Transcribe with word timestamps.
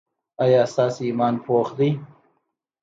ایا 0.43 0.61
ستاسو 0.73 0.99
ایمان 1.07 1.35
پاخه 1.45 1.73
دی؟ 1.79 1.89